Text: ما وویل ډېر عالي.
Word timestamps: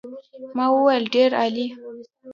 ما 0.55 0.65
وویل 0.75 1.03
ډېر 1.15 1.29
عالي. 1.39 1.67